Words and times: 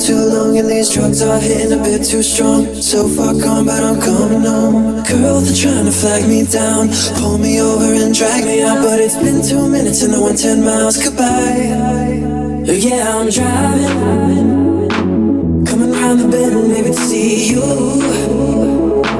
Too 0.00 0.16
long 0.16 0.56
and 0.58 0.68
these 0.68 0.88
drugs 0.92 1.20
are 1.22 1.38
hitting 1.38 1.72
a 1.78 1.82
bit 1.82 2.04
too 2.04 2.22
strong, 2.22 2.74
so 2.74 3.06
far 3.06 3.34
gone, 3.34 3.66
but 3.66 3.82
I'm 3.82 4.00
coming 4.00 4.42
home. 4.42 5.02
Girl, 5.04 5.40
they're 5.40 5.54
trying 5.54 5.84
to 5.84 5.92
flag 5.92 6.28
me 6.28 6.44
down, 6.46 6.88
pull 7.20 7.38
me 7.38 7.60
over 7.60 7.92
and 7.92 8.14
drag 8.14 8.44
me 8.44 8.62
out, 8.62 8.82
but 8.82 9.00
it's 9.00 9.16
been 9.16 9.42
two 9.42 9.68
minutes 9.68 10.02
and 10.02 10.14
I 10.14 10.20
went 10.20 10.38
ten 10.38 10.64
miles. 10.64 10.96
Goodbye. 11.02 12.24
Yeah, 12.66 13.18
I'm 13.18 13.28
driving, 13.30 14.88
coming 15.66 15.92
around 15.94 16.18
the 16.18 16.28
bend, 16.28 16.68
maybe 16.68 16.90
to 16.90 16.94
see 16.94 17.50
you. 17.50 17.62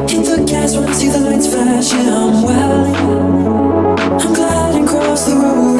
Hit 0.08 0.24
the 0.24 0.44
gas 0.46 0.76
when 0.76 0.88
I 0.88 0.92
see 0.92 1.08
the 1.08 1.20
lights 1.20 1.46
flash, 1.48 1.92
yeah, 1.92 2.16
I'm 2.16 2.42
wilding. 2.42 2.96
I'm 4.22 4.32
gliding 4.34 4.84
across 4.84 5.26
the 5.26 5.34
road 5.36 5.79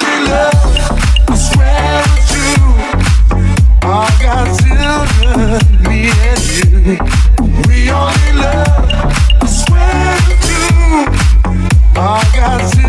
I 6.83 6.97
got 12.35 12.73
to. 12.73 12.81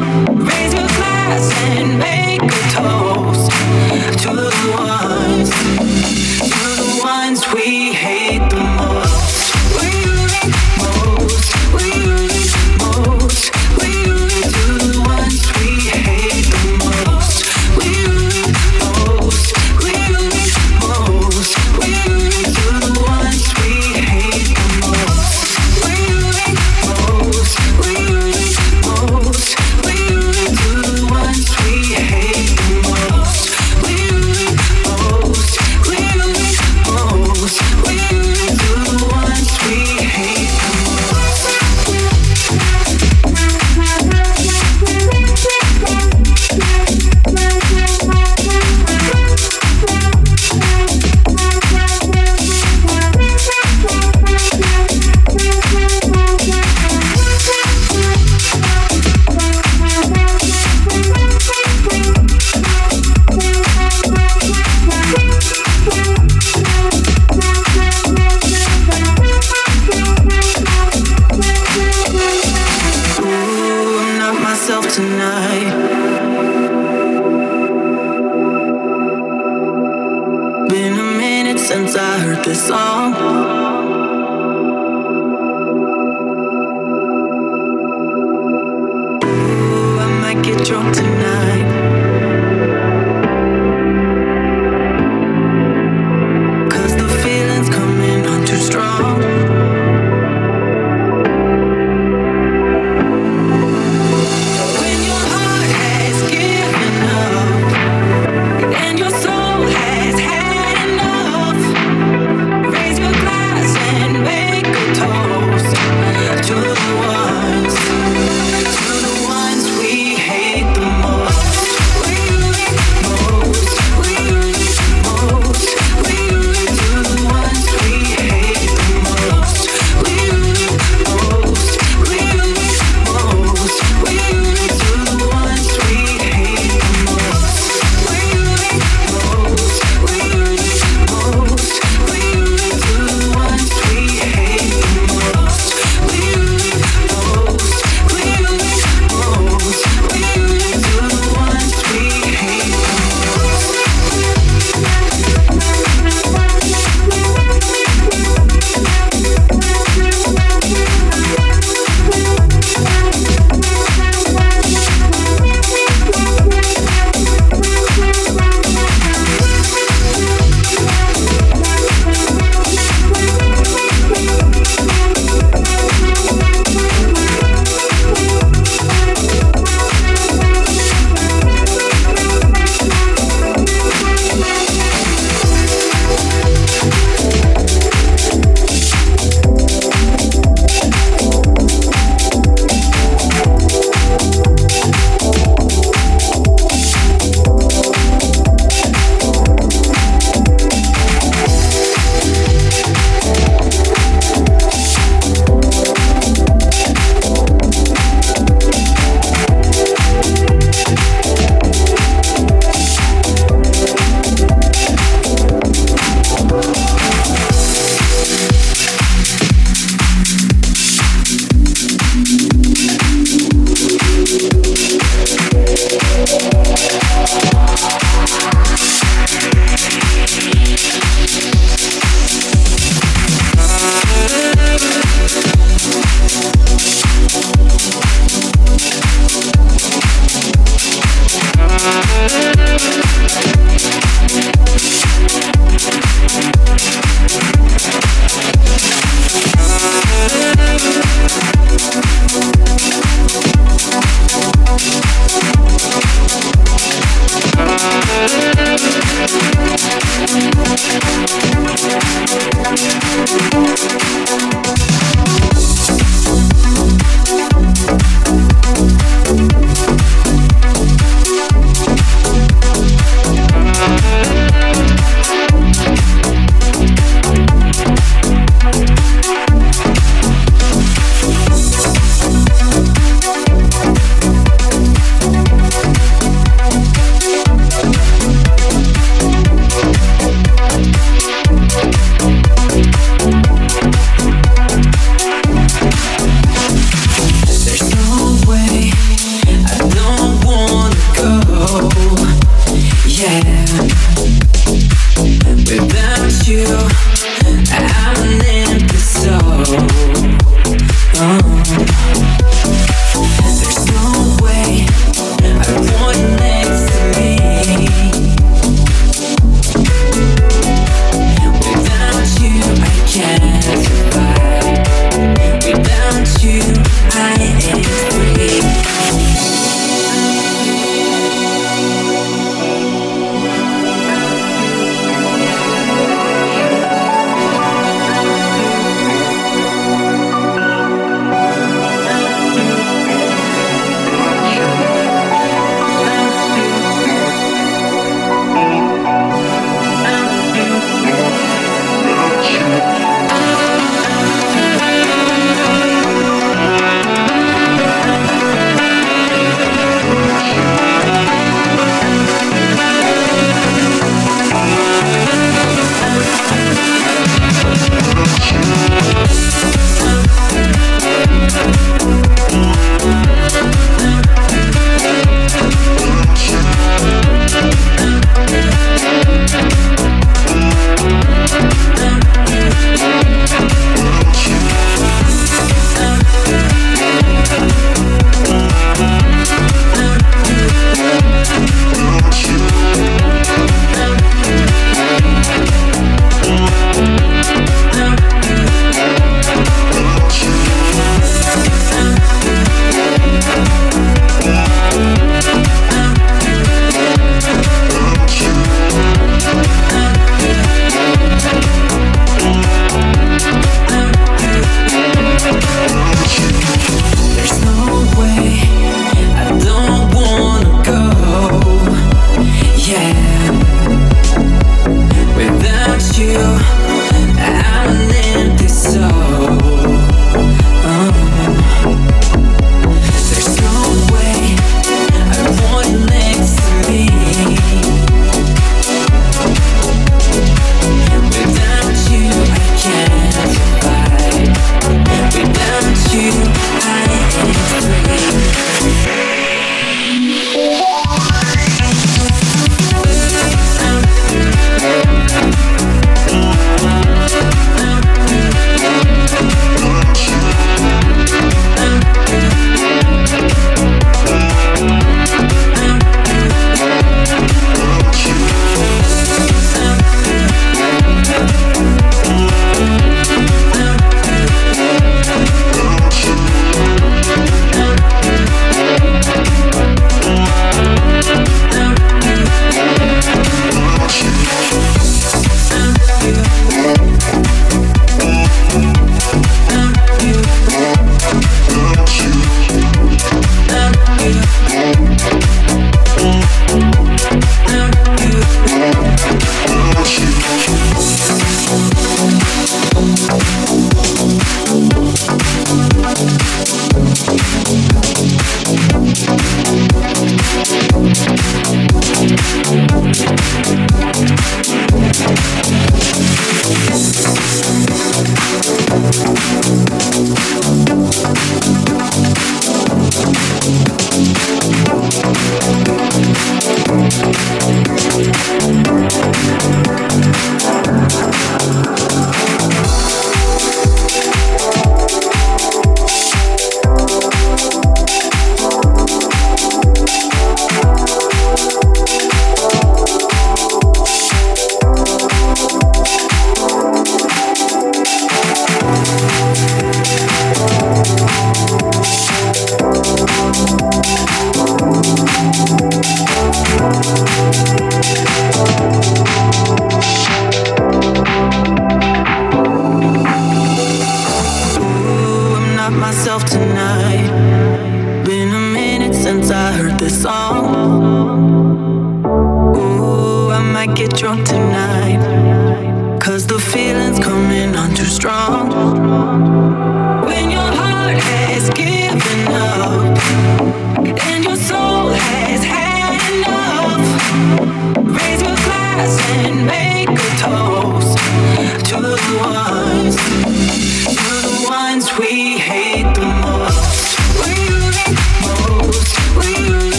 Oh, 0.00 0.47